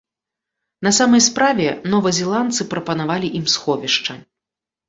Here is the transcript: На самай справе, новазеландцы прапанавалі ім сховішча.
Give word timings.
На 0.85 0.91
самай 0.99 1.21
справе, 1.25 1.67
новазеландцы 1.93 2.61
прапанавалі 2.75 3.27
ім 3.41 3.45
сховішча. 3.55 4.21